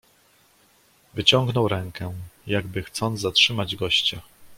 "Wyciągnął 1.13 1.67
rękę, 1.67 2.13
jakby 2.47 2.83
chcąc 2.83 3.19
zatrzymać 3.21 3.75
gościa." 3.75 4.21